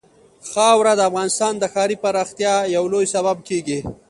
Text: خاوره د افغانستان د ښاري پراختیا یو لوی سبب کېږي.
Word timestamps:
خاوره 0.51 0.93
د 0.97 1.01
افغانستان 1.09 1.53
د 1.57 1.63
ښاري 1.73 1.97
پراختیا 2.03 2.55
یو 2.75 2.83
لوی 2.93 3.05
سبب 3.15 3.37
کېږي. 3.47 3.79